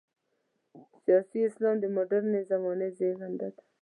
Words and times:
سیاسي 1.03 1.39
اسلام 1.47 1.75
د 1.79 1.85
مډرنې 1.95 2.41
زمانې 2.49 2.87
زېږنده 2.97 3.47
ده. 3.55 3.61